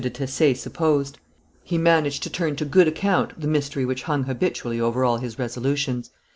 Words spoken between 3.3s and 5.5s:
the mystery which hung habitually over all his